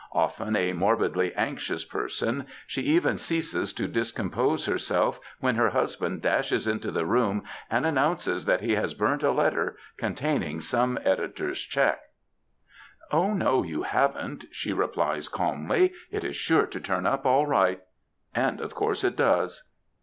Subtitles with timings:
[0.13, 6.67] Often a morbidly anxious person, she even ceases to discompose herself when her husband dashes
[6.67, 11.99] into the room and announces that he has burnt a letter containing some editor'*s cheque.
[12.03, 12.03] ^^
[13.11, 17.81] Oh no, you haven't,'' she replies calmly; it is sure to turn up all right,"
[18.33, 19.69] and of course it does.